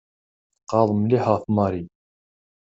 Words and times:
Tfeqɛeḍ 0.57 0.89
mliḥ 0.93 1.23
ɣef 1.29 1.43
Mary. 1.55 1.83